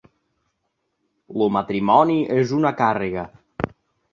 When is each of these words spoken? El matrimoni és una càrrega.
El 1.43 1.53
matrimoni 1.57 2.17
és 2.45 2.55
una 2.61 2.73
càrrega. 2.81 3.31